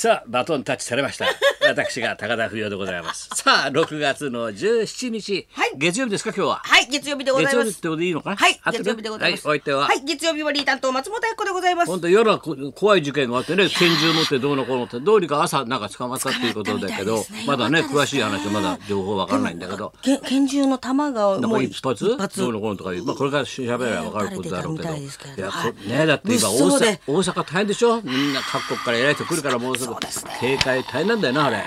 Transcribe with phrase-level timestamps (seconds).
[0.00, 1.26] さあバトンタッチされました。
[1.68, 3.28] 私が高田不良でございます。
[3.34, 5.69] さあ6月の17日、はい。
[5.76, 6.56] 月曜日ですか今日は？
[6.64, 7.56] はい、月曜日でございます。
[7.56, 8.36] 月曜日ってことでいいのかな？
[8.36, 9.46] はい、月曜日でございます。
[9.46, 11.90] はいお相手は、はい、月曜日はリー担当松本明子でございます。
[11.90, 17.44] 本当夜はこ怖い事件があってね拳銃持ってどうのこうのってどうにか朝なんか捕まったっていうことだけど捕まったみたいですね。
[17.46, 19.92] まだねよかったです詳しい話はまだ情報わからないんだけど。
[20.02, 22.04] け拳銃の弾がなんかもう一発？
[22.04, 22.14] ど
[22.48, 23.04] うのこうのとかいう。
[23.04, 24.88] まあこれから調べればわかることだろうけど。
[24.90, 25.42] 撃たれてたみたいですけれど。
[25.42, 25.72] いやはい。
[25.72, 26.86] こねだって今大物騒で。
[26.86, 28.02] 阪大阪大変でしょ？
[28.02, 30.36] みんな各国から偉い人来るからもうすぐそうですね。
[30.40, 31.64] 警戒大変なんだよなあれ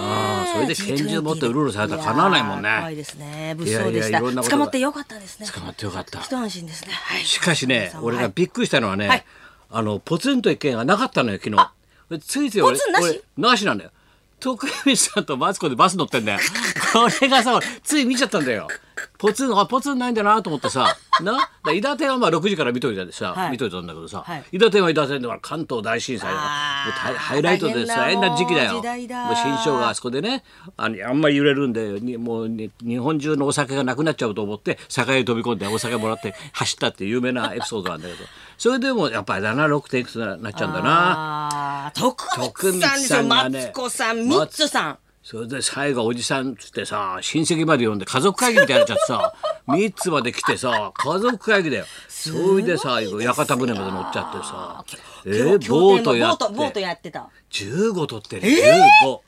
[0.00, 3.54] ああそれで拳銃持ってうろうろされたらかなわないもんいやー怖いねですね。
[3.56, 4.20] 物騒でしいやいやいた。
[4.20, 4.50] ろんなことが。
[4.50, 5.46] 捕まってよかったですね。
[5.52, 6.20] 捕まってよかった。
[6.20, 6.92] 一安心ですね。
[6.92, 7.22] はい。
[7.24, 8.32] しかしね俺がはい。
[8.34, 9.24] びっくりしたのはね、はい。
[9.70, 11.70] あのポツンと一件がなかったのよ昨日。
[12.20, 13.22] ついつい俺ポツンなし？
[13.38, 13.90] 俺なしなんだよ。
[14.40, 16.38] 徳光さんとマツコでバス乗ってんだよ。
[16.92, 18.68] これがさ俺つい見ちゃったんだよ
[19.18, 20.96] ポツンあポツンないんだなと思ってさ。
[21.20, 21.50] な？
[21.74, 23.50] 伊達店はまあ6時から見といたでさ、はい。
[23.50, 24.44] 見といたんだけどさ、はい。
[24.52, 28.74] 伊達店は伊達店では関東大震災だハイライトでさ大変な時期だよ。
[28.74, 30.44] もう新生があそこでね
[30.76, 38.20] あのあんまり揺れるんでにもうに日本中のお酒がなくなっちゃうと思って酒屋に飛び込んでお酒もらって 走ったっていう有名なエピソードなんだけど。
[38.56, 41.92] それでもやっぱりだな6点いくつになっちゃうんだな。
[41.94, 43.22] 徳光さんですよ。
[43.24, 44.98] マツコさん、ミッツさん。
[45.30, 49.34] それで最後おじさんっつってさ親戚まで呼んで家族会議みたいになっちゃってさ
[49.68, 51.84] 3つまで来てさ家族会議だよ。
[52.08, 54.84] それで最後屋形船まで乗っちゃってさ
[55.26, 57.28] えー、協ボートやっボートボートてやってた。
[57.50, 59.20] 15取ってる、15だか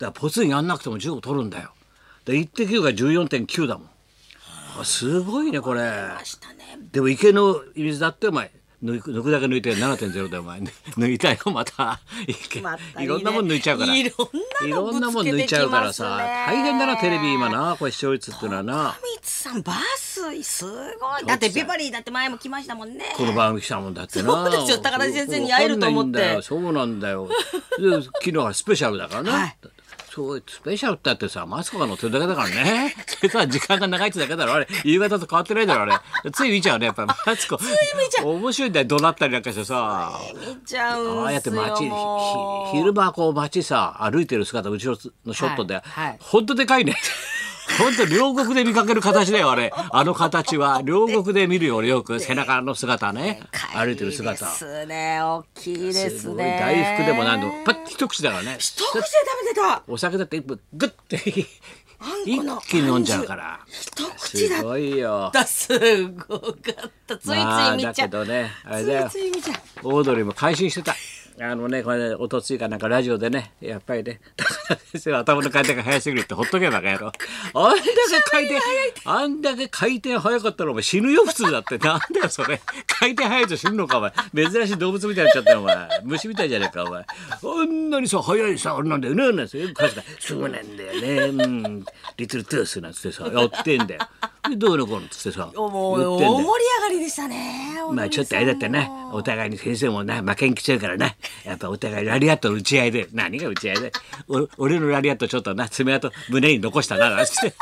[0.00, 1.72] らポツンやんなくても15取るんだよ。
[2.26, 3.90] で1.9が14.9だもん。
[4.78, 5.90] あすごいねこれ。
[6.92, 8.50] でも池の水だってお前
[8.82, 10.60] 抜く抜くだけ抜いて7.0だよお前。
[10.96, 12.00] 抜いたよまた。
[12.26, 13.94] 池 またいろんなもん抜いちゃうから。
[13.94, 16.16] いろんなのいろんなもん抜いちゃうからさ。
[16.46, 18.96] 大変だなテレビ今なこれ視聴率っていうのはな。
[19.02, 20.64] ミツさんバスす
[21.00, 21.26] ごい。
[21.26, 23.04] だってビバリーだって前も来ましたもんね。
[23.16, 24.30] この番組来たもんだってな。
[24.30, 26.40] そうですよ高田先生に会えると思って。
[26.42, 27.28] そうなんだよ。
[27.78, 29.56] で昨日はスペシャルだからね、はい
[30.18, 32.92] そうスペシャルってあってさマツコが乗ってるだけだからね。
[33.06, 34.54] それから時間が長いってだけだろ。
[34.54, 36.30] あれ夕方と変わってないだろあれ。
[36.32, 37.06] つい見ちゃうねやっぱ。
[37.24, 37.56] マツコ。
[38.24, 40.10] 面白いんだよ怒鳴ったりなんかしてさ。
[40.34, 41.22] 見ちゃうんすよ。
[41.22, 41.90] ああやって街
[42.72, 46.16] 昼間こう街さ歩いてる姿後ろのショットで、はいはい。
[46.18, 46.96] ほんとでかいね
[47.78, 53.40] ほんと両国で見かける形だよあれあの形は両国で見るよ俺よく背中の姿ね
[53.74, 55.20] 歩いてる姿ですね。
[55.22, 56.58] 大きいですすごいね。
[56.60, 59.82] 大福でも何度もパッ一口だからね一口で食べてた。
[59.86, 61.46] お酒だって一分グッて
[62.24, 65.44] 一気に飲んじゃうから一口だっすごいよた。
[65.44, 66.46] すごか
[66.86, 67.16] った。
[67.18, 67.94] ついついまあだ見ちゃう。
[67.94, 69.88] けどねあれつだよいつい見ちゃう。
[69.88, 70.94] オードリーも感心してた。
[71.40, 77.12] あのね、これ、おとついかなんかラジオでね、やっぱりね、高田先生は頭の回転が早すぎるってほっとけばバカ野郎。
[77.54, 77.90] あんだけ
[78.28, 78.60] 回転、
[79.04, 81.78] あんだけ回転早かったらお前死ぬよ普通だって。
[81.78, 82.60] なんだよそれ。
[82.86, 84.12] 回転早いと死ぬのかお前。
[84.34, 85.88] 珍しい動物みたいになっちゃったよお前。
[86.02, 87.02] 虫みたいじゃねえかお前。
[87.02, 89.22] あんなにさ、早いさ、あれなんだよね。
[89.32, 89.46] なんよ。
[90.18, 91.44] そうなんだよね。
[91.44, 91.84] うん。
[92.16, 94.00] リトルトゥースなんつってさ、やってんだよ。
[94.48, 96.28] で、どうのこうのつってさ、大盛り上
[96.80, 97.76] がりでしたね。
[97.92, 99.10] まあちょっとあれだったな。
[99.12, 101.14] お互いに先生もな負けん気強いからな。
[101.44, 103.08] やっぱお互いラリアットの打ち合いで。
[103.12, 103.92] 何が打ち合いで？
[104.28, 107.54] お俺のラリアットちょっとな爪痕胸に残したななんつって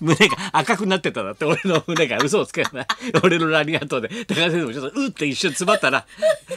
[0.00, 2.86] 胸が赤くなってただって俺の胸が嘘をつけるな
[3.22, 4.08] 俺のラリアットで。
[4.08, 6.06] 高田先生もちょっとうって一瞬詰まったら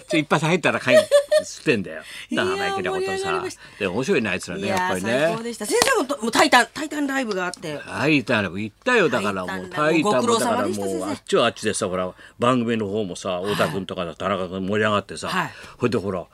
[0.10, 0.96] ちょ一発入ったらかい
[1.44, 2.04] 吸ってんだよ。
[2.32, 3.44] 生意気なことさ
[3.80, 5.66] で面白いねあいつらいねやっぱりやー最高ねでした。
[5.66, 7.80] 先生もともうタイタンタイタンライブがあって。
[7.86, 9.10] タイタンも行ったよ。
[9.10, 15.52] だからもうタイタンもだからもうあっちはあっちでさほら番組の方もさ太田君とかだ田中君盛り上がってさ、はい。
[15.78, 16.26] ほいでほら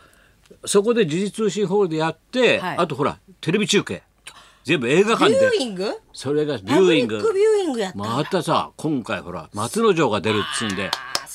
[0.66, 2.78] そこで時事通信ホールでやって、はい。
[2.78, 4.04] あとほらテレビ中継
[4.64, 6.00] 全部映画館ビュでーイング？
[6.14, 7.98] それがビパューイングブリックビューイングやった。
[7.98, 10.90] またさ今回ほら松之丞が出るっつうんで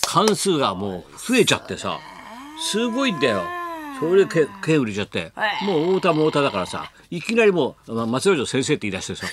[0.07, 1.99] 関数がもう増えちゃってさ
[2.61, 3.43] すごいんだよ。
[4.01, 5.33] それでけ券売れちゃって
[5.65, 9.27] もう太田も太田だからさいきなりもうま松之丞先生って言い出してさ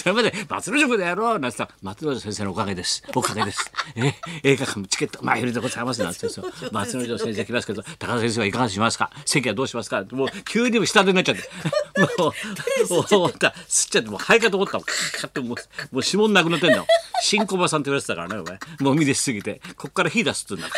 [0.00, 3.02] それまで松之丞でやろうなんてさ松之丞先生のおかげです。
[3.14, 3.70] おかげです。
[3.96, 6.26] え映画館チケット前売りでございますなんて。
[6.30, 7.44] さ松之丞先生。
[7.44, 9.10] 来ますけど高田先生はいかがしますか？
[9.26, 10.04] 席はどうしますか？
[10.12, 11.42] もう急に下手になっちゃって。
[12.00, 14.84] もうもう太田吸っちゃってもう肺かと思ったもん。
[14.84, 16.86] カーってもうもう指紋なくなってんの
[17.22, 18.58] 新駒さんって言われてたからねお前。
[18.80, 19.60] もう見出しすぎて。
[19.76, 20.68] こっから火出すっつうんだ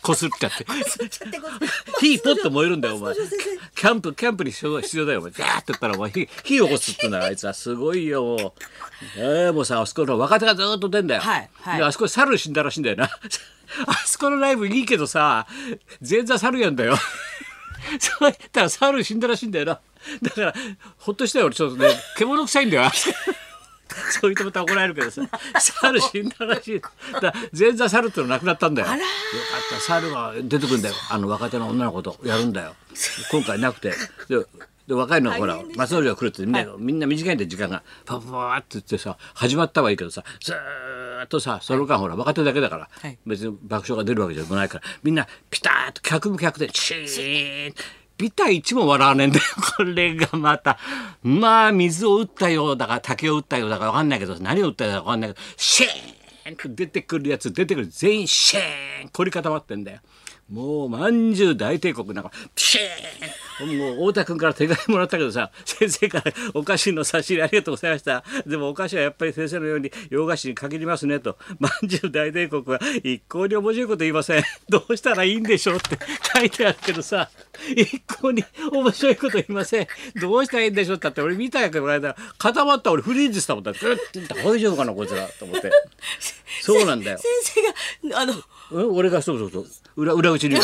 [0.00, 0.64] こすっちゃって。
[2.00, 3.14] 火ポッと燃えるんだよお前
[3.82, 5.32] キャンプキャンプに必要必要だよお前。
[5.32, 7.52] ザーって言ったらお前火火起こすっつうんだよあいつは。
[7.52, 8.52] すごいよもう。
[9.18, 11.78] えー、もうさあそこの若手がずっと出んだよ、はいはい。
[11.78, 13.10] であそこで猿死んだらしいんだよな。
[13.86, 15.48] あそこのライブいいけどさ
[16.08, 16.94] 前座猿やんだよ。
[17.98, 19.80] そう言ったら猿死んだらしいんだよな。
[20.22, 20.54] だから
[20.98, 21.88] ほっとしたよ俺ちょっとね。
[22.16, 22.88] 獣臭いんだよ
[24.20, 25.22] そういうとまた怒られるけどさ。
[25.60, 26.80] 猿死んだらしい。
[27.20, 28.88] だ前座猿ってのなくなったんだよ。
[28.88, 29.02] よかっ
[29.70, 29.80] た。
[29.80, 30.94] 猿が出てくんだよ。
[31.10, 32.74] あの若手の女の子とやるんだよ。
[33.30, 33.94] 今回なくて。
[34.28, 34.44] で
[34.86, 37.82] で若いのはほら松之丞が来るってみんな,、みんな短いんで時間が。
[38.04, 43.16] パパパーって言ってさ始まったはいいけどさずーっとさその間ほら若手だけだから、はい。
[43.24, 47.74] 別に爆笑が出るわけじゃないからみんなピターッと客も客でシーン
[48.22, 49.44] ビタ一も笑わねえんだよ。
[49.76, 50.78] これがまた。
[51.24, 57.88] まあ、水を打ったようだか、竹を打ったようだか分かんないけど、何を打ったようだか分かんないけど、シェーンと出てくるやつ、出てくる。
[57.88, 59.98] 全員シェーン凝り固まってんだよ。
[60.52, 62.82] もう、まんじゅう大帝国なんか、シー
[63.64, 68.22] ンもう、太田君から手紙もらったけどさ、 先生からお菓子の差し入れありがとうございました。
[68.46, 71.38] でもお菓子はやっぱり先生のように洋菓子に限りますねと。
[71.58, 74.44] まんじゅう大帝国は一向に面白いこと言いません。
[74.68, 75.98] どうしたらいいんでしょうって
[76.36, 77.30] 書いてあるけどさ、
[77.74, 79.86] 一向に面白いこと言いません。
[80.16, 81.86] どうしたらいいんでしょうってって俺見たやけど
[82.38, 83.80] 固まった俺フリーズしたもんだって。
[84.44, 85.70] 大丈夫かなこいつらと思って。
[86.60, 87.18] そうなんだよ。
[87.18, 87.26] 先
[88.02, 89.66] 生があのうん、俺がそうそうそう。
[89.96, 90.56] 裏裏打ちに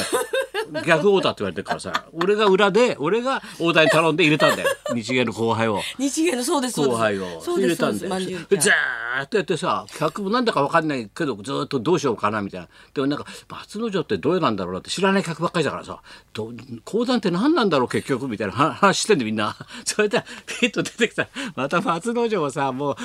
[0.85, 4.69] 逆太田って言われてるからさ俺が裏で俺が太田に頼んで入れたんだよ。
[4.95, 5.81] 日芸の後輩を。
[5.99, 7.41] 日芸のそうです後輩を。
[7.41, 8.19] 入れたんだよ。
[8.19, 12.69] ずーっとやってさ客もなんだか分かんないけどずーっとどうしようかなみたいな。
[12.95, 16.01] でもなんか松之丞ってどうなんだろうなって知らない客ばっかりだからさ
[16.33, 16.53] ど
[16.85, 19.57] 講談って何なんだろう結局みたいな話話してんでみんな。
[19.85, 21.23] それでピッと出てきた。
[21.23, 22.97] らまた松之丞はさもう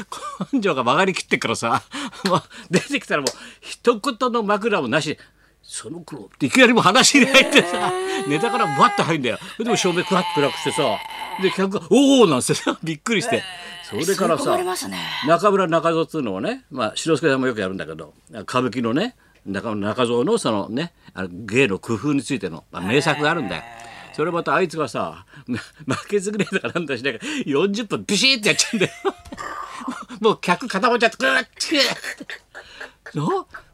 [0.52, 1.84] 根性が曲がりきってっからさ
[2.26, 3.32] もう出てきたらもう
[3.62, 5.18] 一言の枕もなし
[5.64, 7.92] その頃っていきなりもう話に入ってさ
[8.28, 11.00] ネタからバッと入んだよでも照明クラッと暗くしてさ
[11.42, 13.42] で客が「おお!」なんてさ びっくりして
[13.84, 14.58] それからさ
[15.26, 19.16] 中村中蔵っていうのをね、まあ、白助さんもよくやるんだけど歌舞伎のね
[19.46, 23.64] 中中蔵のそのねあの芸の工夫についての、まあ、名作があるんだよ。
[24.14, 25.26] それまたあいつがさ
[25.86, 28.92] ま 負けずぐれとかなんだしないから40分ビシッてやっちゃうんだよ。
[30.22, 31.50] もう客固まっちゃってグーッて。
[33.16, 33.24] な？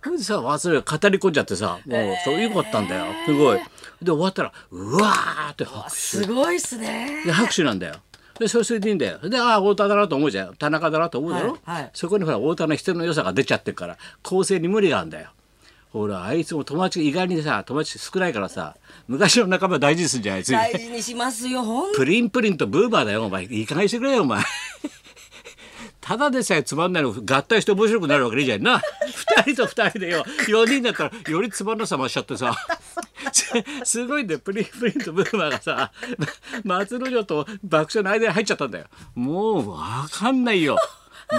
[0.03, 3.05] ほんでさ忘れ語り込んじゃってさもうそういうことったんだよ。
[3.25, 3.59] すごい。
[4.01, 5.89] で終わったらうわーって拍手。
[5.91, 7.23] すごいっすね。
[7.25, 7.95] で拍手なんだよ。
[8.39, 9.19] でそれそれでいいんだよ。
[9.27, 10.55] でああ太田だなと思うじゃん。
[10.55, 11.89] 田中だなと思うだろ、はいはい。
[11.93, 15.29] そこにほら太田の人の良さが出ちゃってるから構成に無理があるんだよ。
[15.91, 18.75] ほらあいつも友達意外にさ友達少ないからさ
[19.07, 23.45] 昔の仲間大事にするんじゃない大事にしますよほんプリンプリンとブーバーだよお前。
[23.45, 24.43] いい加減にしてくれよお前。
[26.01, 28.81] ただでさえつまんないの合体して面白くなるわけねえじゃんな。
[29.43, 30.23] 二人と二人でよ。
[30.47, 32.55] 4人だったらよりつまんなさ増しちゃってさ。
[33.31, 33.45] す
[33.83, 35.91] すごいんだよプリンプリンとブーバーがさ
[36.63, 38.85] 松之丞と爆笑の間に入っちゃったんだよ。
[39.15, 40.77] もうわかんないよ。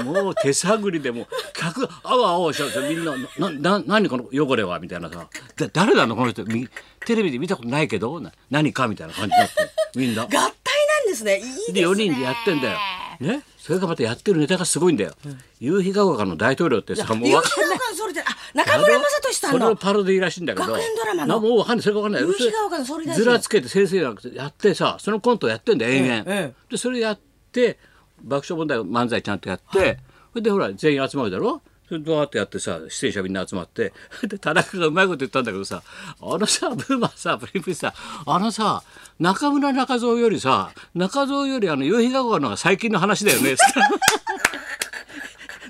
[0.04, 5.26] もう手探りでもう客があわあわしちゃうみんななな何この汚れはみたいなさ。
[5.56, 6.14] だ誰なの？
[6.14, 6.44] この人。
[6.44, 6.68] み
[7.06, 9.54] テレビで見たことないけどな何かみたいな感じになって。
[9.96, 10.22] みんな。
[10.24, 11.38] 合体なんですね。
[11.38, 11.74] いいですね。
[11.74, 12.78] で4人でやってんだよ。
[13.20, 15.12] ね、それがまたやってるネタがすごいんだよ。
[15.60, 17.78] 夕日が丘の大統領ってさもう有わかんない。
[17.78, 18.24] 機が丘のそれであ
[18.54, 20.66] 中村雅俊さそれのんのパロディらしいんだけど。
[20.66, 22.22] 学園ドラマのなもうわかんないそれがわかんない。
[22.22, 26.24] 夕日が丘の総理大臣ずらつけて先生がやってさそのコントやってんだよ延々。
[26.26, 27.20] ええでそれやっ
[27.52, 27.78] て
[28.22, 29.98] 爆笑問題漫才ちゃんとやって、
[30.32, 31.60] それでほら全員集まるだろ？
[31.90, 33.92] それでバーってやってさ出演者みんな集まって
[34.22, 35.82] で田中がうまいこと言ったんだけどさ
[36.22, 37.92] あのさブーマーさプリンプリンさ
[38.26, 38.84] あのさ
[39.18, 43.56] 中村中蔵よりさ中蔵よりあの夕日が丘の方が最近の話だよね。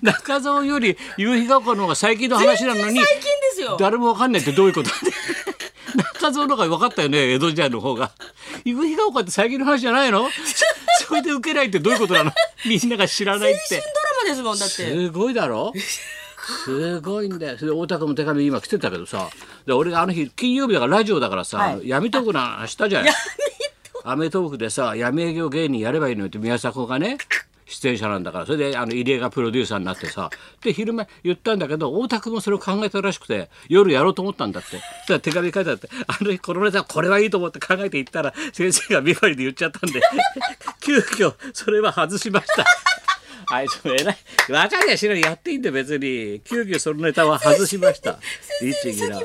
[0.03, 3.07] 中蔵より夕日が丘の方が最近の話なのに最近で
[3.55, 3.77] すよ。
[3.79, 4.91] 誰もわかんないってどういうこと
[6.21, 8.13] 中蔵の方が分かったよね江戸時代の方が。
[8.65, 10.29] 夕日が丘って最近の話じゃないの？
[10.99, 12.33] そそれで受けないってどういうことなの？
[12.67, 13.83] みんなが知らないって
[14.25, 14.75] 新ドラマですもんだって。
[14.75, 15.73] すごいだろ？
[16.65, 17.59] すごいんだよ。
[17.59, 19.29] それで大田君も手紙今来てたけどさ。
[19.67, 21.89] で俺があの日金曜日だからラジオだからさ、はい。
[21.89, 23.07] 闇トークの話したじゃん。
[24.05, 27.19] アメ トークでさ闇営業芸人やればいいのよって宮迫がね
[27.67, 28.47] 出演者なんだから。
[28.47, 30.31] それであの入江がプロデューサーになってさ。
[30.63, 34.71] で昼間言ったんだけど太田君もそれを考えたらしくて夜やろうと思ったんだって。
[34.71, 40.01] そしたら手紙書いてあってあの日このネタこれはいいと思って考えていったら先生がビバリで言っちゃったんで。
[40.81, 42.65] 急遽それは外しました。
[43.51, 44.17] あいつも偉い。
[44.47, 46.41] 分かりやしないやっていいんだよ別に。
[46.45, 48.19] 急遽そのネタは外しました。
[48.63, 49.17] 律儀な。
[49.17, 49.23] やっ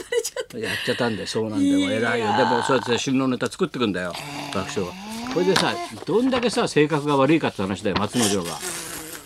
[0.86, 1.92] ちゃったんでそうなんだよ。
[1.92, 2.38] 偉いよ。
[2.38, 4.14] でもそうやって旬のネタ作ってくんだよ
[4.54, 4.94] 爆笑は。
[5.34, 5.74] これでさ
[6.06, 8.52] どんだけさ性格が悪いかって話だよ松之丞が。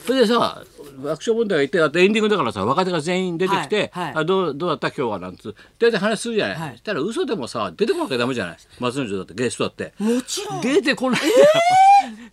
[0.06, 0.64] それでさ
[0.98, 4.14] 爆笑問題がいてあとエンディングだからさ若手が全員出てきて「はいはい。
[4.16, 6.72] あどうどうだった今日は」なんつ大体話するじゃない、はい。
[6.72, 8.58] そしたら嘘でもさ出てこなきゃダメじゃない。
[8.80, 9.94] 松之丞だってゲストだって。
[10.00, 10.62] もちろん。
[10.62, 11.20] 出てこない。
[11.20, 11.46] んだよ、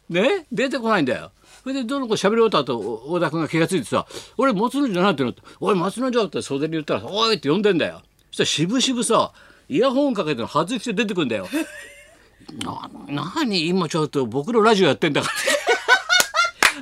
[0.09, 0.47] ね？
[0.53, 1.33] 出てこないんだよ。
[1.63, 4.07] それでどの子喋り終わった後大田君が気が付いてさ
[4.39, 8.03] 「俺松之丞じゃないってのおい松之丞」って袖に言ったらさ「おい!」って呼んでんだよ。
[8.31, 9.33] そしたら渋々さ
[9.69, 11.49] イヤホンかけての外して出てくんだよ。
[12.63, 12.89] な
[13.35, 13.67] 何？
[13.67, 15.35] 今ちょっと僕のラジオやってんだから。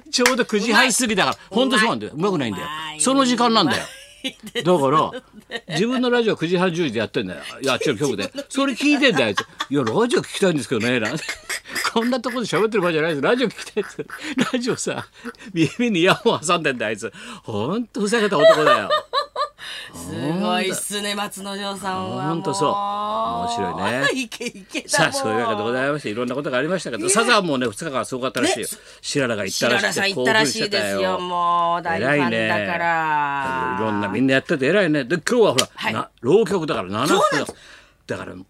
[0.13, 1.37] ちょうど9時半過ぎだから。
[1.51, 2.13] 本当そうなんだよ。
[2.15, 2.69] うまくないんだよ。
[2.99, 3.85] その時間なんだよ
[4.25, 5.11] だから
[5.69, 7.43] 自分のラジオ9時半10時でやってんだよ。
[7.61, 8.33] いやあっちの局で。
[8.49, 9.27] それ聞いてんだよ。
[9.27, 11.25] あいついやラジオ聞きたいんですけどねなんて。
[11.93, 13.23] こんなとこで喋ってる場合じゃないです。
[13.23, 14.07] ラジオ聞きたいです
[14.53, 15.07] ラジオさ
[15.53, 17.13] 耳にイヤホン挟んでんだよあいつ。
[17.43, 18.91] ほんとふざけた男だよ
[19.95, 20.11] す
[20.41, 22.71] ごいっすね松之丞さんはほんとそう。
[22.71, 24.23] 面白いね。
[24.23, 24.65] いけい。
[24.65, 28.61] けださあそういうわけでございましていろんなことがありましたけどサザンもね2日間すごかったらしい。
[28.61, 31.83] よね白良が行ったらしくて白良さん行ったらしいですよもう。
[31.83, 32.31] 大ファン
[32.67, 33.77] だから。
[33.79, 35.05] いろんなみんなやってて偉いね。
[35.05, 35.95] で今日はほら、はい。
[35.95, 37.55] な浪曲だから7そう服
[38.07, 38.45] だからも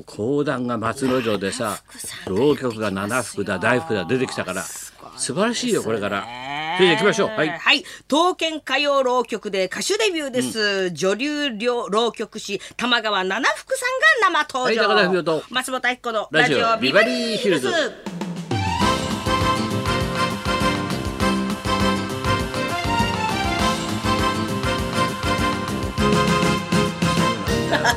[0.00, 1.78] う講談が松之丞でさ
[2.26, 4.64] 浪曲が7服だ大福だ出てきたから。
[5.16, 6.26] 素晴らしいよこれから
[6.76, 7.84] それじゃあ行きましょうはいはい。
[8.08, 10.90] 刀剣歌謡浪曲で歌手デビューです。
[10.90, 13.86] 女流浪浪曲師玉川七福さ
[14.30, 14.88] んが生登場。
[14.88, 17.70] はい松本明子のラジオビバリーヒルズ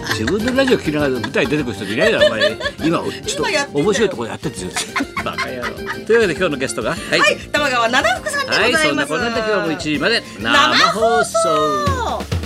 [0.10, 2.58] 自分のラジオ聞きながら舞台に出てくる人いないだろお前。
[2.84, 5.76] 今ちょっと面白いところやってるんですよバカ野郎。
[6.06, 7.20] というわけで今日のゲストがはい。
[7.20, 7.38] はい。
[7.52, 8.84] 玉川七福さんでございます。
[8.84, 12.37] はいそんなこんなで今日も1時まで生生放送